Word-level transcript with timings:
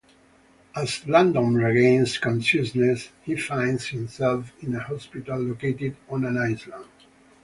As 0.75 1.05
Langdon 1.07 1.53
regains 1.53 2.17
consciousness, 2.17 3.09
he 3.21 3.35
finds 3.35 3.85
himself 3.89 4.51
in 4.63 4.73
a 4.73 4.79
hospital 4.79 5.37
located 5.37 5.95
on 6.09 6.25
an 6.25 6.39
island. 6.39 6.89